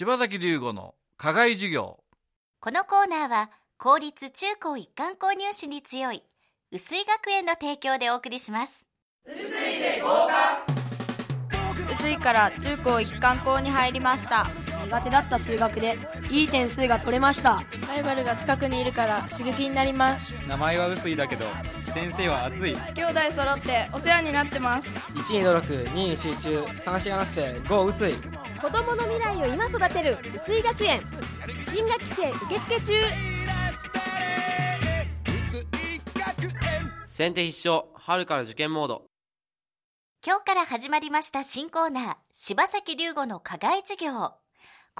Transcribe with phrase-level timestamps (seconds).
[0.00, 1.98] 柴崎龍吾の課外授業。
[2.58, 6.22] このコーナーは公立中高一貫購入士に強い
[6.72, 8.86] 薄井学園の提供でお送りします。
[11.92, 14.46] 薄いから中高一貫校に入りました。
[14.86, 15.98] 苦手だった数学で
[16.30, 17.62] いい点数が取れました。
[17.86, 20.32] ライバルが近くにいるから刺激になります。
[20.48, 21.44] 名前は薄いだけど
[21.92, 22.74] 先生は熱い。
[22.94, 24.88] 兄弟揃ってお世話になってます。
[25.12, 28.14] 1に努力2に集中3しがなくて5薄い
[28.60, 31.00] 子供の未来を今育てる薄井学園。
[31.64, 32.92] 新学期生受付中。
[37.06, 39.06] 先手必勝春から受験モード。
[40.26, 44.34] 今日から始まりました新コーナー柴崎龍吾の課外授業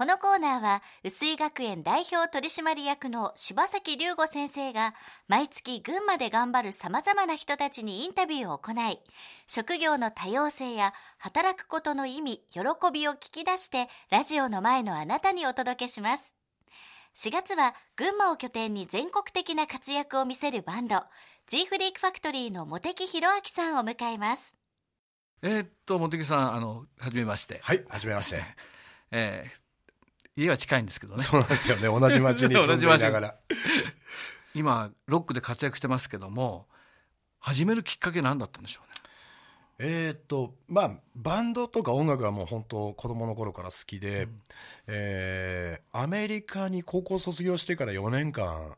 [0.00, 4.94] このコーナーは薄井学園代表取締役の柴崎龍吾先生が
[5.28, 8.98] 毎月群馬で頑張るさまざまな人たちにインタビューを行い
[9.46, 12.60] 職業の多様性や働くことの意味喜
[12.90, 16.32] びを聞き出してラジオの前のあなたにお届けします。
[17.14, 21.02] 4月は群馬を拠点に全国的な活躍を見せるバンド
[21.46, 24.54] G フリークファクトリーの茂木弘明さんを迎えます。
[25.42, 27.60] えー、っと茂木さんあのはじめまして。
[27.62, 28.42] はいはじめまして。
[29.12, 29.69] えー、
[30.40, 31.22] 家は近いんですけどね。
[31.22, 31.82] そうなんですよね。
[31.82, 33.36] 同じ町に住んでいながら。
[34.54, 36.66] 今ロックで活躍してますけども
[37.38, 38.90] 始めるきっかけ何だったんでしょうね。
[39.82, 44.40] えー、っとまあバンドとか音楽はもう本当子供の頃から好きで、うん、
[44.88, 48.76] えー、アメリカに高校卒業してから4年間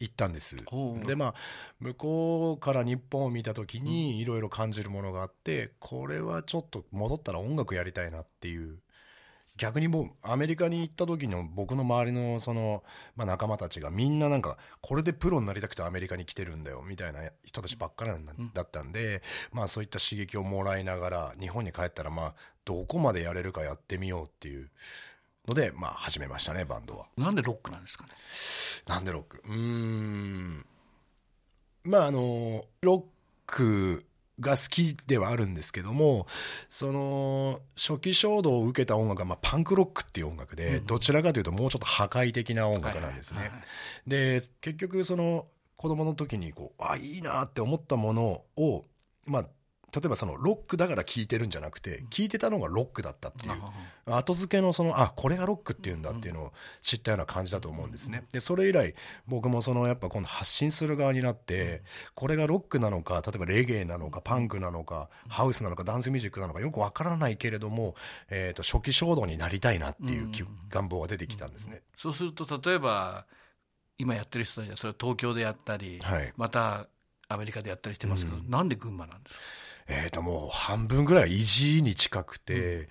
[0.00, 0.56] 行ったんです。
[1.06, 1.34] でまあ
[1.80, 8.78] 向こうから日本を見た時にいろいろ感じるものがあって、これはちょっと戻ったら音楽やりたいなっていう
[9.56, 12.82] 逆にもうアメリカに行った時の僕の周りのその、
[13.14, 18.10] まあ、仲間たちがみんななんかこれでプロになりたくてアメリカに来てるんだよみたいな人たちばっかり
[18.52, 24.70] だったんで、まあそういった刺激をもらいながら日本に帰ったらまあどこまでやれるかやってみようっていう
[25.46, 27.06] のでまあ始めましたねバンドは。
[27.16, 28.12] なんでロックなんですかね？
[28.88, 29.40] なんでロック？
[29.46, 30.66] うん。
[31.84, 33.02] まああのロッ
[33.46, 34.04] ク
[34.40, 36.26] が好きではあるんですけども
[36.68, 43.50] その初期衝動を受けた音楽が、まあ、パンクロックっていう音楽で、どちらかというともうちょっと破壊的な音楽なんですね。
[44.06, 45.46] で結局その
[45.76, 48.84] 子供の時にこうあいいなって思ったものを
[49.26, 49.46] まあ
[49.94, 53.52] 例えばそのロックだから聴いてるんじゃなくて聴いてたのがロックだったっていう。
[54.06, 58.24] 後付けのそのあこれがロックっていうんだっていうのを知ったような感じだと思うんですね。
[58.32, 58.94] でそれ以来
[59.26, 61.82] 僕もそのやっぱこの発信する側になって
[62.14, 67.94] これがロックなのか例えばレゲエなのかパンクなのかハウスなのかダンスミュージックなのかよくわからないけれども、
[68.28, 70.30] えー、と初期衝動になりたいなっていう
[70.68, 71.80] 願望が出てきたんですね。
[71.96, 73.24] そうすると例えば
[73.96, 76.88] 今やってる人たちはそれは東京でやったり、はい、また
[77.28, 79.42] アメリカでやったりしてますけど、うん、なんで群馬なんですか？
[79.86, 82.88] えー、ともう半分ぐらい意地に近くて、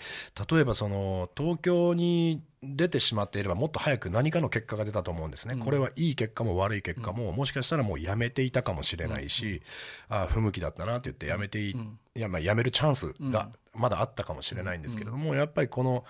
[0.52, 9.62] 例えばその東京に出てしまっていればもっと早く何かの結果が出たと思うんですね、これはいい結果も悪い結果も、もしかしたらもうやめていたかもしれないし、
[10.08, 16.06] ああ不向きだったなって言ってやめてい、いやまあやめるチャンスがまだあったかもしれないんですけれども、やっぱりこの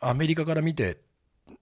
[0.00, 0.98] アメリカから見て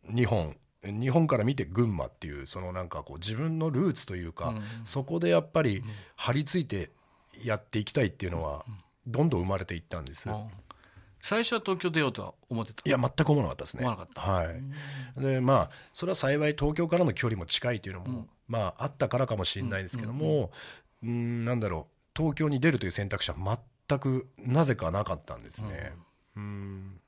[0.09, 5.83] 日本日本から見て群馬っていうそのなんかこう自分のルーツというか、そこでやっぱり
[6.15, 6.91] 張り付いて
[7.45, 8.65] やっていきたいっていうのは
[9.07, 10.29] どんどん生まれていったんです。
[11.23, 12.83] 最初は東京出ようとは思ってた？
[12.85, 13.85] いや全く思わなかったですね。
[13.85, 14.45] は
[15.19, 15.21] い。
[15.21, 20.53] でまあそれは幸い東京からの距離も近いというのも、うん、まああったからかもしれないですけども、
[21.03, 23.59] うん、うん、なんだろう東京に出るという選択肢は
[23.89, 25.95] 全くなぜかなかったんですね。
[26.37, 27.01] うん。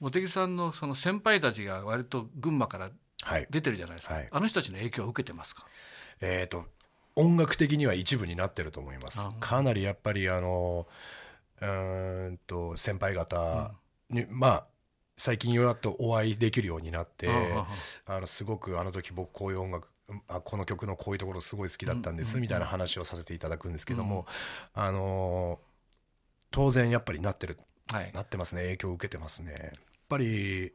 [0.00, 2.90] 茂木さんのその先輩たちが割と群馬から
[3.50, 4.22] 出てるじゃないですか、はい。
[4.24, 5.66] はい、あの人たちの影響を受けてますか？
[6.20, 6.64] えっ、ー、と
[7.16, 9.24] 音楽的には一部になってると思います。
[9.40, 10.86] かなりやっぱりあの
[11.60, 13.72] うんと先輩方
[14.10, 14.66] に、うん、まあ
[15.16, 17.28] 最近やっとお会いできるようになって、
[18.04, 19.88] あのすごくあの時僕こういう音楽
[20.28, 24.26] あこの曲のこういうところすごい好きだったんです、みたいな話をさせていただくんですけども、
[24.76, 25.58] うん、あの
[26.50, 28.62] 当然やっぱりなってる、はい、なってますね。
[28.62, 29.52] 影響を受けてますね。
[29.52, 29.70] やっ
[30.08, 30.72] ぱり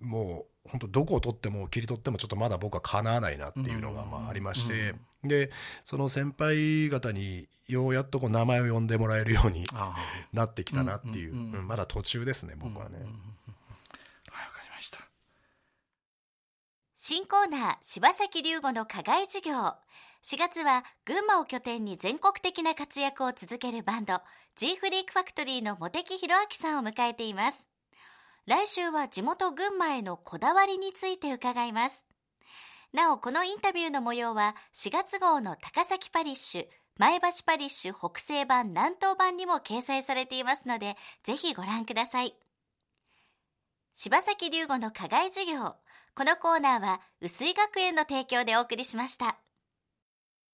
[0.00, 4.94] もう本当どこを取っても切り取ってもちょっとまだ僕はかなわないなっていうのがまあありまして、
[5.24, 5.50] で
[5.84, 9.66] その先輩方にようやっとこう名前を呼んでもらえるように
[10.32, 12.96] なってきたなっていう、まだ途中ですね僕はね。
[12.96, 14.98] はいわかりました。
[16.94, 19.74] 新コーナー柴崎龍吾の課外授業。
[20.22, 24.20] 4月は群馬を拠点に全国的な活躍を続けるバンド
[24.56, 27.67] G フリークファクトリーの茂木弘明さんを迎えています
[28.48, 32.06] 来週は地元群馬へのこだわりについて伺います。
[32.94, 36.66] なおこのインタビューの模様は4月号の高崎パリッシュ
[36.96, 42.34] 前橋パリッシュ北西版南東版にも掲載されていますのでぜひご覧ください。
[43.92, 45.74] 柴崎龍吾の課外授業
[46.14, 49.38] このコーナーは薄井学園の提供でお送りしました。